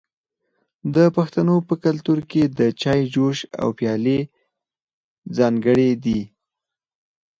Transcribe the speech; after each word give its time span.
د 0.95 0.97
پښتنو 1.15 1.55
په 1.67 1.73
کلتور 1.85 2.19
کې 2.31 2.43
د 2.57 2.59
چای 2.81 3.01
جوش 3.13 3.37
او 3.61 3.67
پیالې 3.77 4.19
ځانګړي 5.37 5.91
دي. 6.03 6.21